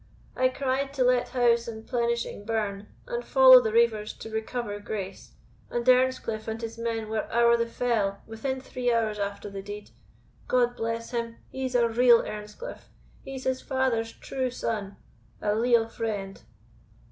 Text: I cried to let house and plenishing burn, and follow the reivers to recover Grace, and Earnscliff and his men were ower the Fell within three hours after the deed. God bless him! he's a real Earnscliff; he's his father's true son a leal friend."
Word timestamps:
I 0.35 0.49
cried 0.49 0.95
to 0.95 1.03
let 1.03 1.29
house 1.29 1.67
and 1.67 1.85
plenishing 1.85 2.43
burn, 2.43 2.87
and 3.05 3.23
follow 3.23 3.61
the 3.61 3.71
reivers 3.71 4.13
to 4.13 4.31
recover 4.31 4.79
Grace, 4.79 5.33
and 5.69 5.85
Earnscliff 5.87 6.47
and 6.47 6.59
his 6.59 6.75
men 6.79 7.07
were 7.07 7.31
ower 7.31 7.55
the 7.55 7.67
Fell 7.67 8.19
within 8.25 8.59
three 8.59 8.91
hours 8.91 9.19
after 9.19 9.47
the 9.47 9.61
deed. 9.61 9.91
God 10.47 10.75
bless 10.75 11.11
him! 11.11 11.35
he's 11.51 11.75
a 11.75 11.87
real 11.87 12.23
Earnscliff; 12.23 12.89
he's 13.23 13.43
his 13.43 13.61
father's 13.61 14.11
true 14.11 14.49
son 14.49 14.97
a 15.39 15.53
leal 15.53 15.87
friend." 15.87 16.41